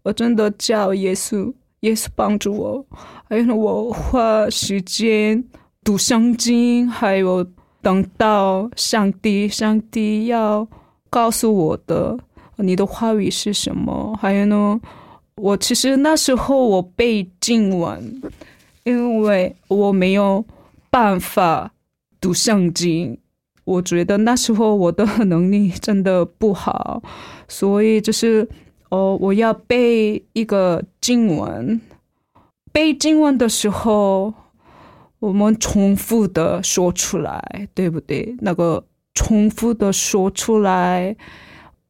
[0.02, 2.87] 我真的叫耶稣，耶稣帮助我，
[3.28, 5.42] 还有我花时间
[5.83, 7.44] 读圣经，还有。
[7.83, 10.68] 等到上帝，上帝要
[11.09, 12.14] 告诉我的，
[12.56, 14.14] 你的话语是什么？
[14.20, 14.78] 还有呢，
[15.37, 18.20] 我其实那时候我背经文，
[18.85, 20.44] 因为我没有
[20.90, 21.72] 办法
[22.20, 23.18] 读圣经，
[23.64, 27.02] 我觉得那时候我的能力真的不好，
[27.48, 28.48] 所以就是
[28.90, 31.80] 哦，我要背一个经文，
[32.72, 34.35] 背经文的时候。
[35.20, 38.35] 我们重复的说出来，对不对？
[38.40, 41.14] 那个重复的说出来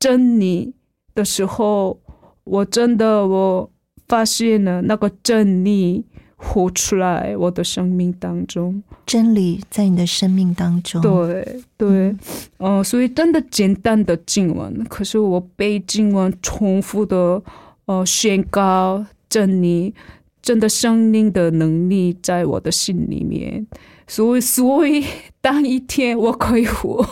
[0.00, 0.74] 真理
[1.14, 2.00] 的时候，
[2.42, 3.70] 我真的我
[4.08, 6.04] 发现了那个真理
[6.42, 11.00] 活出来我的生命当中，真理在你的生命当中。
[11.03, 12.16] 对对，
[12.59, 17.42] 嗯，所以真的简单的经文，可是我背经文重复的
[17.85, 19.94] 呃宣告真理。
[20.42, 23.66] 真的生命的能力在我的心里面，
[24.07, 25.05] 所以所以
[25.43, 27.07] 当一天我可以活，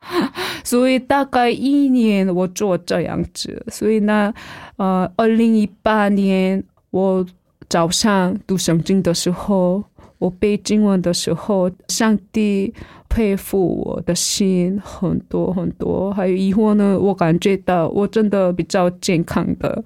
[0.64, 4.32] 所以大概一年我做这样子，所以呢，
[4.76, 7.24] 呃，二零一八年我
[7.68, 9.84] 早上读圣经的时候，
[10.18, 12.72] 我背经文的时候，上帝
[13.10, 16.10] 佩服我的心很多很多。
[16.12, 19.84] 还有疑惑呢，我感觉到我真的比较健康的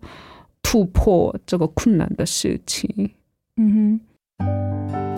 [0.63, 3.11] 突破这个困难的事情。
[3.57, 4.01] 嗯
[4.39, 5.12] 哼。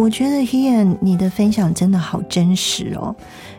[0.00, 3.14] 我觉得 Hian 你的分享真的好真实哦，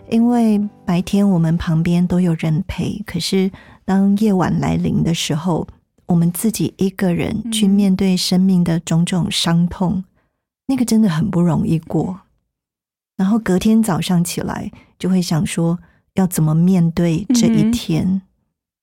[0.10, 3.52] 因为白天我们旁边都有人陪，可是
[3.86, 5.68] 当夜晚来临的时候，
[6.08, 10.04] 我们自己一个人去面对生命的种种伤痛，
[10.66, 12.22] 那个真的很不容易过。
[13.18, 15.78] 然后隔天早上起来，就会想说
[16.16, 18.24] 要怎么面对这一天。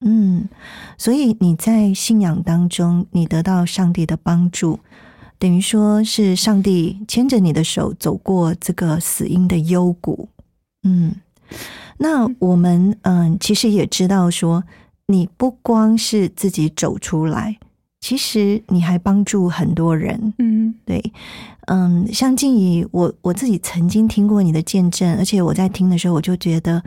[0.07, 0.49] 嗯，
[0.97, 4.79] 所以你在信仰当中，你得到上帝的帮助。
[5.39, 10.29] 等于说是上帝牵着你的手走过这个死因的幽谷，
[10.83, 11.15] 嗯，
[11.99, 14.65] 那我们嗯其实也知道说，
[15.07, 17.57] 你不光是自己走出来，
[18.01, 21.13] 其实你还帮助很多人，嗯，对，
[21.69, 26.83] 嗯，像静怡，我我自己曾经听过你的见证，而且我在听的时候，我就觉得，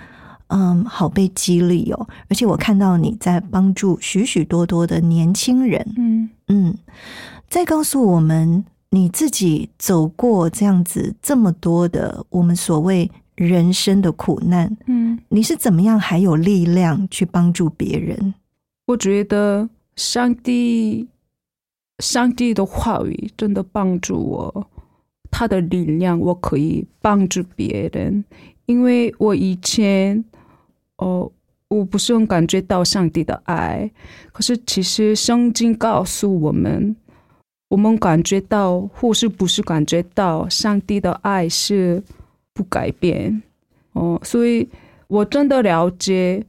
[0.47, 6.29] 嗯，好被激励哦，而且我看到你在帮助许许多多的年轻人，嗯。
[6.49, 6.77] 嗯。
[7.51, 18.33] 再告诉我们，你自己走过这样子这么多的我们所谓人生的苦难，嗯，你是怎么样还有力量去帮助别人？
[18.85, 21.09] 我觉得上帝，
[21.99, 24.67] 上帝的话语真的帮助我，
[25.29, 28.23] 他的力量我可以帮助别人，
[28.65, 30.23] 因为我以前
[30.99, 31.29] 哦，
[31.67, 33.91] 我不是很感觉到上帝的爱，
[34.31, 36.95] 可是其实圣经告诉我们。
[37.71, 42.03] 我们感觉到，或是不是感觉到，上帝的爱是
[42.53, 43.41] 不改变
[43.93, 44.67] 哦，所以
[45.07, 46.43] 我真的了解，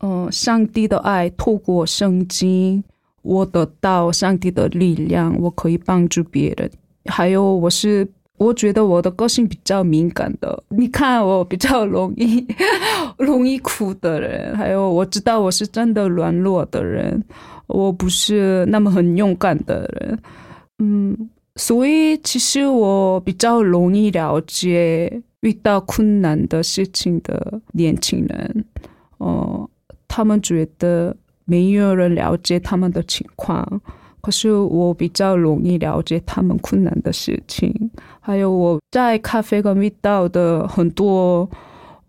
[0.00, 2.82] 嗯，上帝的爱透过圣经，
[3.20, 6.70] 我得到上帝的力量，我可以帮助别人。
[7.04, 8.08] 还有，我是
[8.38, 12.46] 我觉得我的个性比较敏感的，你看我比较容易
[13.18, 17.22] 容易哭的人，还有我知道我是真的软弱的人，
[17.66, 20.18] 我不是那么很勇敢的人。
[20.82, 28.64] 嗯，所以其实我比较容易了解遇到困难的事情的年轻人，
[29.18, 29.70] 哦，
[30.08, 33.80] 他们觉得没有人了解他们的情况，
[34.20, 37.72] 可是我比较容易了解他们困难的事情。
[38.18, 41.48] 还有我在咖啡馆遇到的很多，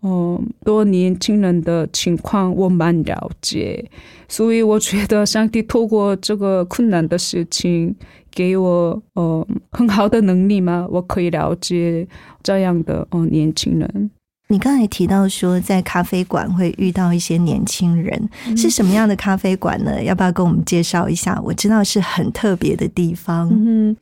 [0.02, 3.88] 嗯，多年轻人的情况，我蛮了解，
[4.28, 7.94] 所以我觉得上帝透过这个困难的事情。
[8.34, 10.86] 给我呃很好的能力吗？
[10.90, 12.06] 我可以了解
[12.42, 14.10] 这样的哦年轻人。
[14.48, 20.02] 你刚才提到说在咖啡馆会遇到一些年轻人，是什么样的咖啡馆呢？
[20.02, 21.40] 要不要跟我们介绍一下？
[21.42, 23.48] 我知道是很特别的地方。
[23.50, 23.96] 嗯，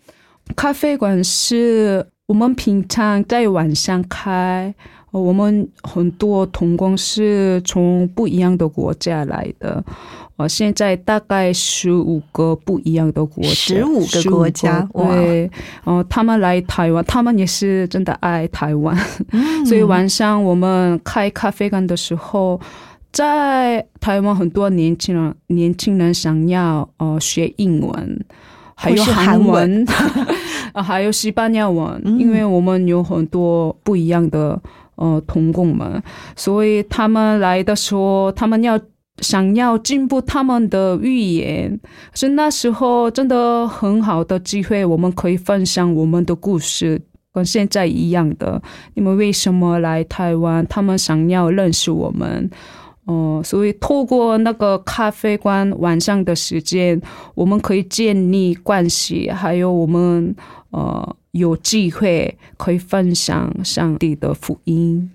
[0.56, 4.74] 咖啡馆是我们平常在晚上开，
[5.12, 9.82] 我们很多同工是从不一样的国家来的。
[10.36, 15.50] 哦，现在大概十五个不一样的国家，十五个国家，对，
[15.84, 18.96] 哦，他们来台湾，他们也是真的爱台湾，
[19.66, 22.60] 所以晚上我们开咖啡馆的时候，
[23.12, 28.24] 在台湾很多年轻人，年轻人想要呃学英文，
[28.74, 29.84] 还有韩文，
[30.72, 34.60] 啊，还有西班牙文，因为我们有很多不一样的。
[34.96, 36.00] 呃童工们，
[36.36, 38.78] 所以他们来的时候，他们要
[39.18, 41.78] 想要进步他们的语言，
[42.14, 47.00] 是那时候真的很好的机会，我们可以分享我们的故事。
[47.34, 48.60] 跟现在一样的，
[48.92, 50.66] 你们为什么来台湾？
[50.66, 52.50] 他们想要认识我们，
[53.06, 57.00] 哦、所以透过那个咖啡馆晚上的时间，
[57.34, 60.36] 我们可以建立关系，还有我们
[60.72, 65.10] 呃有机会可以分享上帝的福音。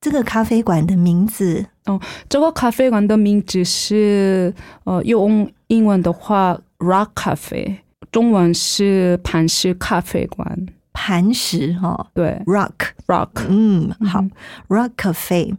[0.00, 7.78] 这个咖啡馆的名字哦这个咖啡馆的名字是呃用英文的话 Rock Cafe，
[8.12, 10.66] 中文是磐石咖啡馆。
[10.92, 12.42] 磐石哈、哦、对。
[12.46, 14.30] Rock，，Rock，嗯，好嗯
[14.68, 15.56] ，Rock Cafe，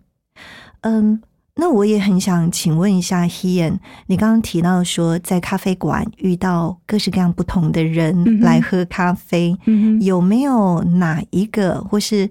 [0.81, 1.21] 嗯。
[1.55, 12.29] 那我也很想请问一下 Hian，你刚刚提到说在咖啡馆遇到各式各样不同的人来喝咖啡，嗯有没有哪一个或是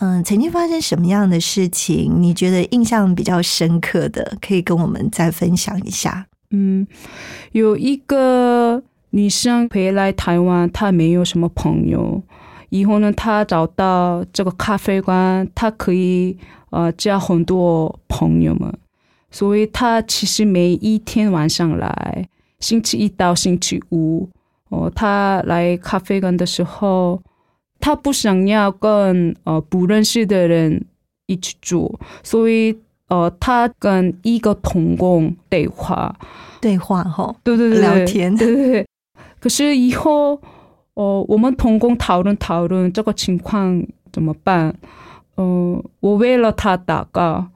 [0.00, 6.26] 嗯曾经发生什么样的事情，你觉得印象比较深刻的，可以跟我们再分享一下？
[6.50, 6.86] 嗯，
[7.50, 8.80] 有一个
[9.10, 12.22] 女生回来台湾，她没有什么朋友。
[12.70, 16.38] 以后呢，她找到这个咖啡馆，她可以
[16.70, 18.72] 呃交很多朋友们。
[19.30, 22.28] 所以她其实每一天晚上来，
[22.60, 24.28] 星期一到星期五，
[24.68, 27.20] 哦，她来咖啡馆的时候，
[27.80, 30.84] 她不想要跟呃不认识的人
[31.26, 32.76] 一起住，所以
[33.08, 36.14] 呃，他跟一个童工对话。
[36.60, 38.86] 对话哈，对对对，聊天对对对。
[39.40, 40.40] 可是以后，
[40.94, 44.74] 哦，我们同工讨论讨论这个情况怎么办？
[45.36, 47.46] 嗯、我为了他祷告，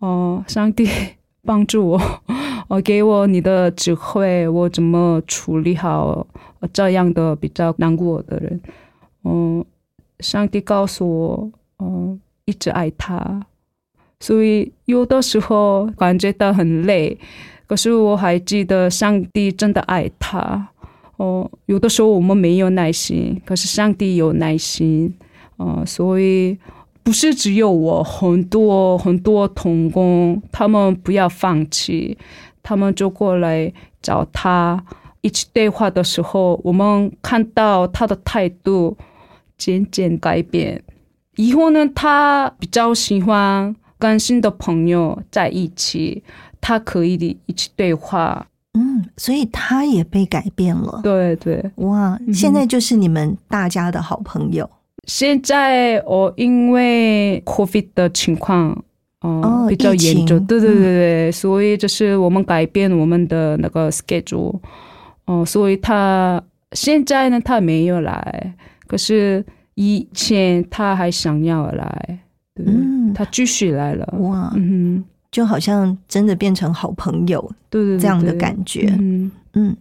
[0.00, 0.88] 哦、上帝
[1.46, 2.00] 帮助我，
[2.66, 6.26] 哦，给我你的智慧，我怎么处理好
[6.58, 8.60] 呃这样的比较难过的人？
[9.24, 9.64] 嗯、
[10.20, 13.46] 上帝告诉我，嗯、一直爱他，
[14.20, 17.18] 所以有的时候感觉到很累。
[17.66, 20.68] 可是我还记得上帝真的爱他。
[21.18, 25.12] 哦，有的时候我们没有耐心，可是上帝有耐心。
[25.56, 26.56] 呃，所以
[27.02, 32.16] 不是只有我，很多很多童工，他们不要放弃，
[32.62, 34.82] 他们就过来找他
[35.28, 38.96] 一起对话的时候，我们看到他的态度
[39.58, 40.82] 渐渐改变。
[41.36, 46.24] 以后呢，他比较喜欢跟新的朋友在一起，
[46.62, 48.46] 他可以一起对话。
[48.72, 51.00] 嗯，所以他也被改变了。
[51.02, 54.68] 对对，哇，现在就是你们大家的好朋友
[55.06, 58.70] 现在我，因为 COVID 的情况，
[59.20, 64.58] 哦、哦比较严重，对对嗯对对，所以就是我们改变我们的那个 schedule，
[65.28, 68.54] 哦、所以他现在呢，他没有来，
[68.86, 72.18] 可是以前他还想要来，
[72.54, 73.12] 对，嗯。
[73.14, 78.94] 他继续来了，哇，嗯哼，就好像真的变成好朋友对对对，这样的感觉。
[78.98, 79.76] 嗯嗯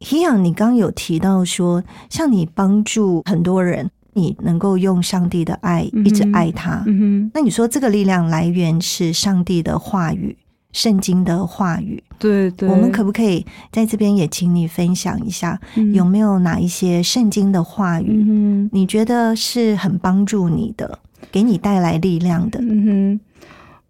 [0.00, 6.82] h i a n 你刚刚有提到说，像你帮助很多人，你能够用上帝的爱一直爱他。
[6.86, 10.36] 嗯哼，那你说这个力量来源是上帝的话语，
[10.78, 12.00] 圣经的话语。
[12.20, 18.70] 对对，我们可不可以在这边也请你分享一下，嗯有没有哪一些圣经的话语，嗯。
[18.72, 21.00] 你觉得是很帮助你的，
[21.32, 22.60] 给你带来力量的？
[22.62, 23.18] 嗯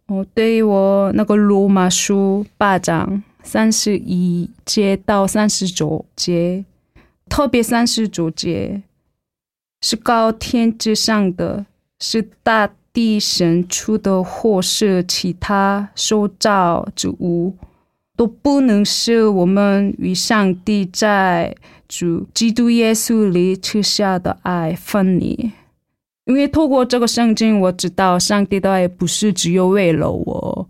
[0.07, 6.65] 哼，哦，对于我那个罗马书八章三十一节到三十九节，
[7.29, 8.83] 特别三十九节
[9.83, 11.67] 是高天之上的，
[12.01, 17.55] 是大地神出的，或是其他受造之物，
[18.17, 21.55] 都不能使我们与上帝在
[21.87, 25.53] 主基督耶稣里赐下的爱分离。
[26.25, 30.69] 因为透过这个圣经，我知道上帝的爱不是只有为了我，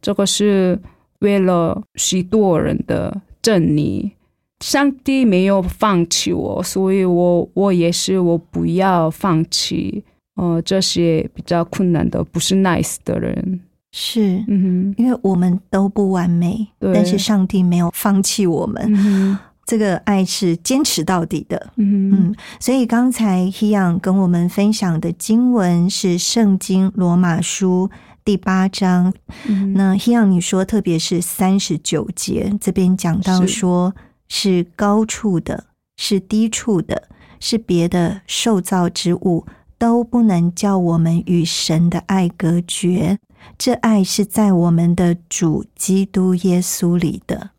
[0.00, 0.80] 这个是
[1.18, 4.12] 为了许多人的真理。
[4.60, 10.02] 上帝没有放弃我，所以我我也是我不要放弃。
[10.36, 13.60] 呃，这些比较困难的，不是 nice 的人。
[13.92, 14.44] 是。
[14.48, 16.94] 嗯因为我们都不完美，对。
[16.94, 21.72] 但是上帝没有放弃我们，这个爱是坚持到底的。
[21.76, 27.90] 嗯所以刚才 Hian 跟我们分享的经文是《圣经罗马书》
[28.24, 29.12] 第八章。
[29.48, 33.48] 嗯，那 Hian 你说，特别是三十九节这边讲到是。
[33.48, 33.94] 说，
[34.28, 35.64] 是高处的，
[35.96, 37.08] 是低处的，
[37.40, 39.46] 是别的受造之物，
[39.78, 43.18] 都不能叫我们与神的爱隔绝。
[43.56, 47.50] 这爱是在我们的主基督耶稣里的。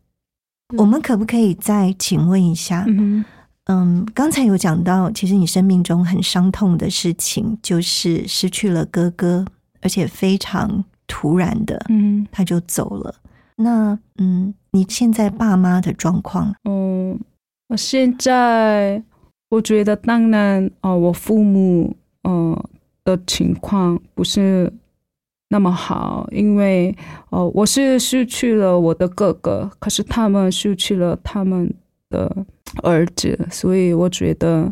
[0.76, 2.84] 我们可不可以再请问一下？
[2.86, 3.24] 嗯哼，
[3.64, 9.46] 嗯，刚才有讲到，其实你生命中很伤痛的事情，就是失去了哥哥，
[9.80, 13.14] 而且非常突然的，嗯他就走了。
[13.56, 17.18] 那嗯，你现在爸妈的状况，嗯，
[17.68, 19.02] 我现在
[19.48, 21.96] 我觉得，当然，哦，我父母，
[22.28, 22.64] 呃
[23.04, 24.70] 的情况不是
[25.48, 26.94] 那么好，因为，
[27.30, 31.72] 呃，我是失去了我的哥哥，可是他们失去了他们
[32.10, 32.44] 的
[32.82, 34.70] 儿子，所以我觉得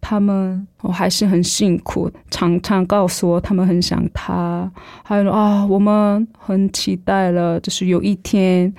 [0.00, 4.70] 他们我还是很辛苦，常常告诉我他们很想他，
[5.02, 8.74] 还有啊，我们很期待了，就是有一天。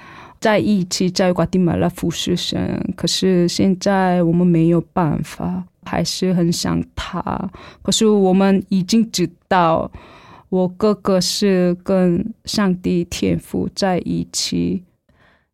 [0.45, 7.49] 在一起在瓜地马拉服侍神，可是现在我们没有办法，还是很想他。
[7.81, 9.91] 可是我们已经知道，
[10.49, 14.83] 我哥哥是跟上帝天父在一起。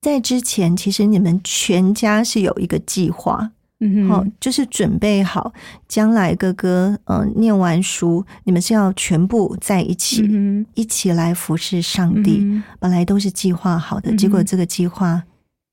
[0.01, 3.51] 在之前，其实你们全家是有一个计划，
[3.81, 5.51] 嗯哼，就是准备好
[5.87, 12.37] 将来哥哥嗯、呃念完书，你们是要全部在一起，嗯一起来服侍上，帝。
[12.41, 15.23] 嗯本来都是计划好的，嗯结果这个计划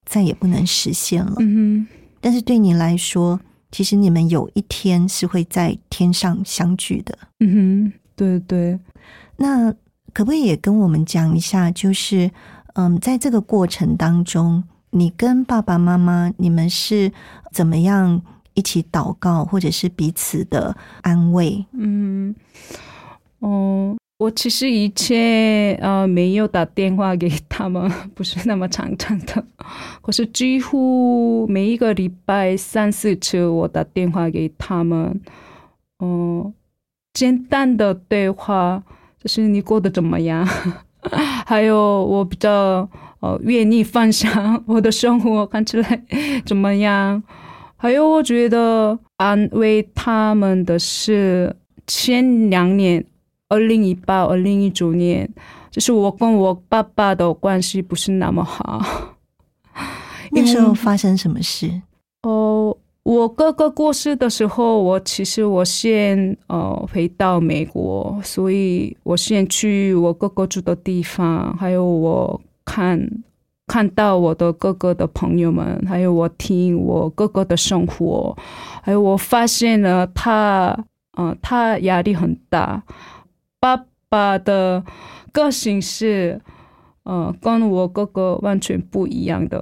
[0.06, 1.34] 再也不能实现了。
[1.36, 1.86] 哼，
[2.20, 3.38] 但是对你来说，
[3.70, 7.16] 其实你们有一天是会在天上相聚的。
[7.40, 8.78] 嗯哼，对对，
[9.36, 9.70] 那
[10.14, 12.30] 可不可以也跟我们讲一下，就是
[12.74, 17.12] 嗯，在这个过程当中，你跟爸爸妈妈你们是
[17.52, 18.22] 怎么样
[18.54, 21.64] 一起祷告，或者是彼此的安慰？
[21.72, 22.34] 嗯，
[23.40, 29.44] 哦，我其实以前呃没有打电话给他们，不是那么常常的，
[30.02, 35.20] 可是几乎每一个礼拜三四次我打电话给他们，
[36.00, 36.52] 嗯、
[37.12, 38.82] 简单的对话，
[39.22, 40.48] 就是你过得怎么样？
[41.46, 42.88] 还有我比较
[43.20, 46.02] 呃愿意分享我的生活看起来
[46.44, 47.22] 怎么样？
[47.76, 51.54] 还有我觉得安慰他们的是
[51.86, 53.04] 前两年，
[53.48, 55.28] 二零一八、二零一九年，
[55.70, 59.14] 就是我跟我爸爸的关系不是那么好。
[60.32, 61.80] 那时候发生什么事？
[62.22, 62.76] 哦，
[63.08, 73.00] 我哥哥过世的时候，我其实我先呃回到美国，所以我先去我哥哥住的地方，还有我看
[73.66, 78.36] 看到我的哥哥的朋友们，还有我听我哥哥的生活，
[78.82, 80.76] 还有我发现了他，
[81.16, 82.82] 嗯、他压力很大，
[83.58, 84.84] 爸爸的
[85.32, 86.38] 个性是。
[87.08, 89.58] 呃，跟我哥哥完全不一样的。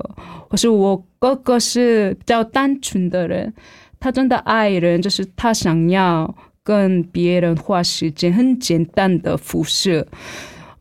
[0.51, 3.55] 可是我哥哥是比较单纯的人，
[4.01, 6.35] 他真的爱人，就是他想要
[6.65, 10.05] 跟别人花时间，很简单的服饰。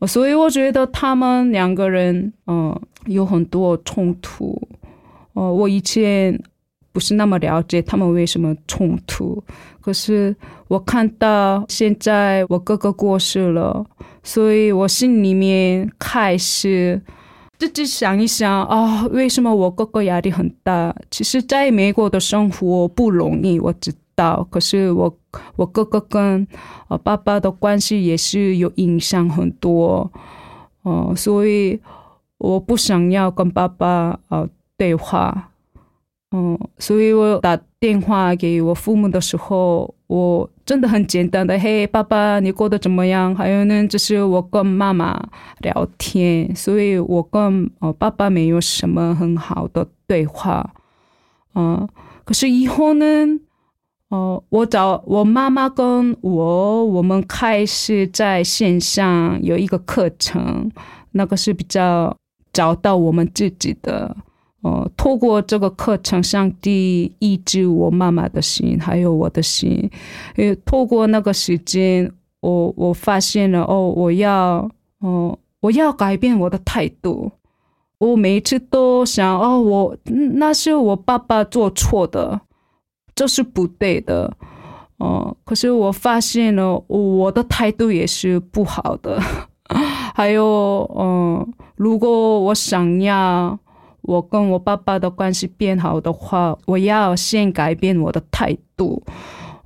[0.08, 4.60] 所以我觉得他们两个人，嗯、有很多冲突。
[5.34, 6.36] 呃，我以前
[6.96, 9.44] 不是那么了解他们为什么冲突，
[9.82, 10.34] 可是
[10.66, 13.84] 我看到现在我哥哥过世了，
[14.22, 16.98] 所以我心里面开始
[17.58, 20.96] 自己想一想啊、为什么我哥哥压力很大？
[21.10, 24.48] 其实在美国的生活不容易，我知道。
[24.50, 25.14] 可是我
[25.56, 26.48] 我哥哥跟
[26.88, 30.10] 呃爸爸的关系也是有影响很多，
[30.80, 31.78] 哦、所以
[32.38, 35.50] 我不想要跟爸爸呃对话。
[36.38, 43.34] 嗯，所以我打电话给我父母的时候，我真的很简单的，嘿，爸爸，你过得怎么样？
[43.34, 45.18] 还有呢，就是我跟妈妈
[45.60, 50.74] 聊天，所以我跟呃爸爸没有什么很好的对话。
[51.54, 51.88] 嗯，
[52.26, 53.06] 可是以后呢，
[54.10, 60.70] 哦、我找我妈妈跟我，我们开始在线上有一个课程，
[61.12, 62.14] 那个是比较
[62.52, 64.14] 找到我们自己的。
[64.66, 69.88] 呃，透过这个课程，上帝医治我妈妈的心，还有我的心。
[70.34, 72.10] 呃，透过那个时间，
[72.40, 77.30] 我我发现了哦，我要哦，我要改变我的态度。
[77.98, 79.96] 我每次都想哦，我
[80.36, 82.40] 那是我爸爸做错的，
[83.14, 84.36] 这是不对的。
[84.98, 89.22] 哦、可是我发现了我的态度也是不好的。
[90.16, 93.56] 还有，嗯、如果我想要。
[94.06, 99.02] 我跟我爸爸的关系变好的话，我要先改变我的态度。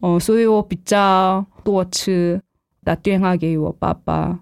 [0.00, 2.40] 哦、所以我比较多次
[2.82, 4.40] 打电话给我爸爸。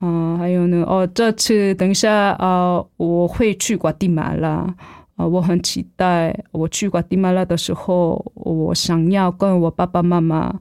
[0.00, 4.72] 嗯、还有呢，哦，这次等一下啊、我会去瓜地马拉。
[5.16, 10.54] 啊、我很期待我去瓜地马拉的时候，我想要跟我爸爸妈妈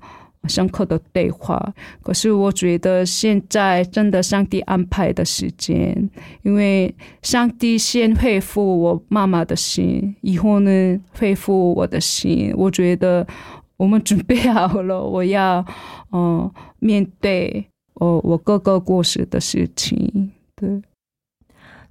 [0.47, 1.73] 深刻的对话。
[2.01, 6.09] 可是我觉得现在真的上帝安排的时间，
[6.43, 12.53] 因为上帝先恢复我妈妈的心，以后呢恢复我的心。
[12.55, 13.25] 我觉得
[13.77, 15.65] 我们准备好了，我要
[16.11, 17.65] 嗯面对
[17.95, 20.31] 哦我哥哥过世的事情。
[20.55, 20.81] 对，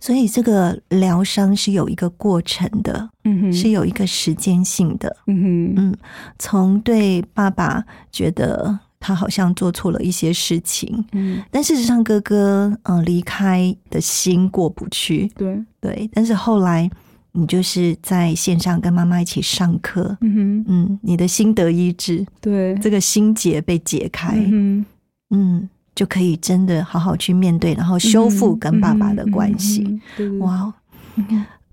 [0.01, 5.17] 所以这个疗伤是有一个过程的，嗯哼，是有一个时间性的。
[5.27, 5.97] 嗯哼，嗯，
[6.39, 16.11] 从对爸爸觉得他好像做错了一些事情，嗯，但事实上哥哥嗯、呃离开的心过不去，对，对。
[16.13, 16.89] 但是后来
[17.33, 24.87] 你就是在线上跟妈妈一起上课，嗯哼，嗯，你的心得医治，对，这个心结被解开，嗯哼。
[25.31, 25.69] 嗯，
[25.99, 30.01] 就可以真的好好去面对，然后修复跟爸爸的关系。
[30.39, 30.73] 哇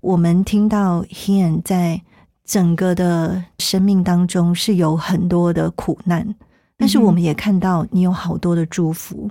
[0.00, 2.02] 我们听到 Hian 在
[2.44, 6.34] 整个的生命当中是有很多的苦难，
[6.76, 9.30] 但是我们也看到你有好多的祝福，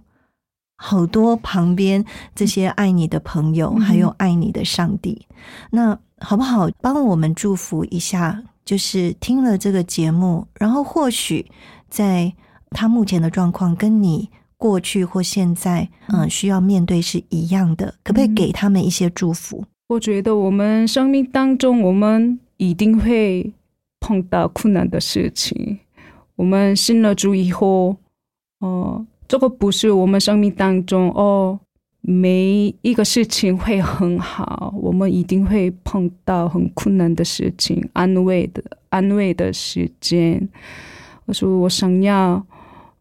[0.78, 5.28] 好多旁边这些爱你的朋友，嗯还有爱你的上帝。
[5.72, 8.42] 那好不好帮我们祝福一下？
[8.64, 11.46] 就是听了这个节目，然后或许
[11.90, 12.34] 在
[12.70, 14.30] 他目前的状况跟你。
[14.58, 19.64] 过去或现在，嗯，需要面对是一样的，可不可以嗯给他们一些祝福？
[19.88, 23.54] 我觉得我们生命当中，我们一定会
[24.00, 25.80] 碰到困难的事情。
[26.36, 27.96] 我们信了主以后，
[28.60, 31.60] 哦、这个不是我们生命当中哦，
[32.02, 40.50] 每一个事情会很好，我们一定会碰到很困难的事情，安慰的安慰的时间。
[41.26, 42.44] 我说我想要，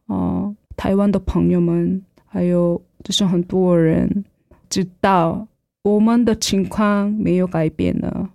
[0.07, 4.25] 哦、台湾的朋友们，还有就是很多人
[4.69, 5.47] 知道
[5.83, 8.31] 我们的情况没有改变了，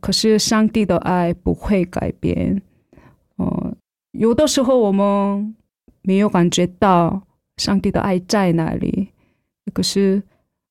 [0.00, 2.60] 可是上帝的爱不会改变。
[3.36, 3.74] 呃，
[4.12, 5.54] 有的时候我们
[6.02, 7.22] 没有感觉到
[7.56, 9.08] 上帝的爱在哪里，
[9.72, 10.22] 可是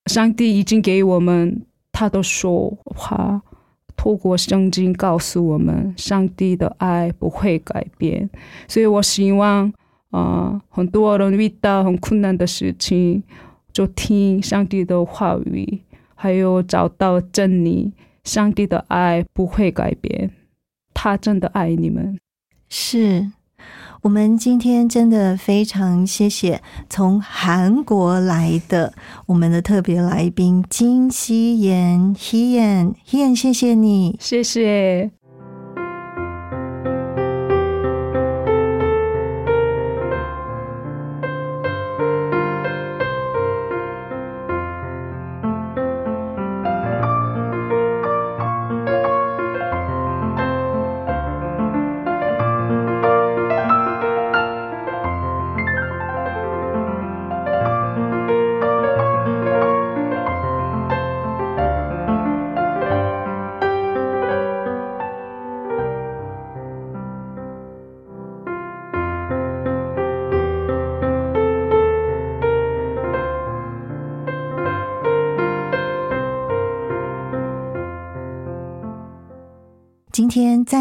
[0.06, 3.42] 上帝已经给我们他的说话，
[3.96, 8.30] 透过圣经告诉我们，上帝的爱不会改变。
[8.68, 9.72] 所以我希望，
[10.12, 13.24] 啊、很多人遇到很困难的事情，
[13.74, 15.82] 就听上帝的话语，
[16.14, 17.92] 还有找到真理。
[18.24, 20.30] 上帝的爱不会改变，
[20.94, 22.20] 他真的爱你们。
[22.70, 23.32] 是
[24.04, 28.94] 我们今天真的非常谢谢从韩国来的
[29.26, 34.16] 我们的特别来宾金希妍 Hian Hian，谢谢你。
[34.20, 35.21] 谢谢。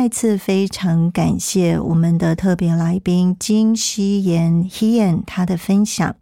[0.00, 6.16] 再次非常感谢我们的特别来宾金希妍 Hian 他的分享，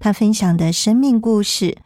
[0.00, 1.76] 他分享的生命故事，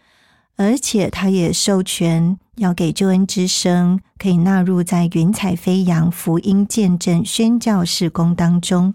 [0.54, 8.94] 而且他也授权要给救恩之声可以纳入在云彩飞扬福音见证宣教事工当中。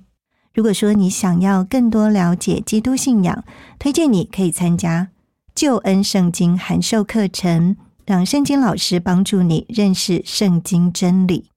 [0.53, 3.43] 如果说你想要更多了解基督信仰，
[3.77, 5.09] 推荐你可以参加
[5.53, 7.75] 救恩圣经函授课程，
[8.05, 11.49] 让圣经老师帮助你认识圣经真理。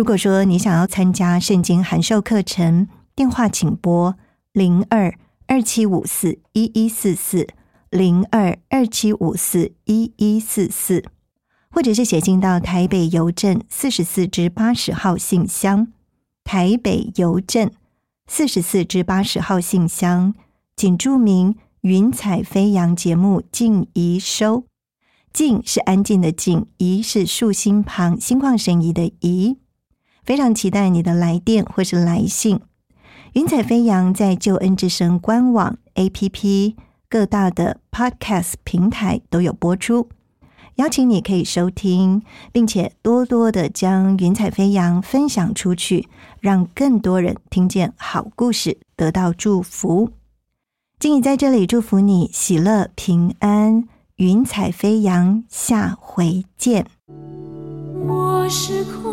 [0.00, 4.16] 如果说你想要参加圣经函授课程，电话请拨
[4.54, 5.14] 零二
[5.46, 7.46] 二七五四一一四四
[7.90, 11.04] 零二二七五四一一四四，
[11.70, 15.88] 或者是写信到台北邮政四十四至八十号信箱，
[16.44, 17.70] 台北邮政
[18.26, 20.32] 四十四至八十号信箱，
[20.74, 24.64] 请注明“云彩飞扬”节目静怡收。
[25.34, 29.58] 静是安静的静，怡是竖心旁心旷神怡的怡。
[30.30, 32.60] 非常期待你的来电或是来信。
[33.32, 36.76] 云彩飞扬在救恩之声官网、APP、
[37.08, 40.08] 各大的 Podcast 平台都有播出，
[40.76, 42.22] 邀请你可以收听，
[42.52, 46.08] 并且多多的将云彩飞扬分享出去，
[46.38, 50.10] 让更多人听见好故事，得到祝福。
[51.00, 56.86] 静怡在这里祝福你喜乐平安，云彩飞扬，下回见。
[58.06, 59.09] 我是空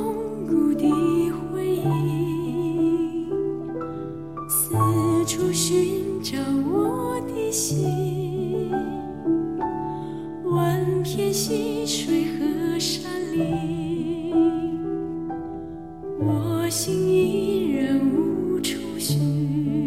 [5.28, 6.38] 处寻找
[6.72, 8.72] 我的心。
[10.46, 14.34] 万片溪水和山林，
[16.18, 19.87] 我心依然无处寻。